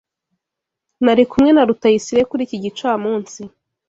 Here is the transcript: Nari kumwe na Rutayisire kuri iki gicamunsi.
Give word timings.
Nari 1.03 1.23
kumwe 1.31 1.49
na 1.53 1.63
Rutayisire 1.67 2.21
kuri 2.29 2.41
iki 2.47 2.57
gicamunsi. 2.63 3.41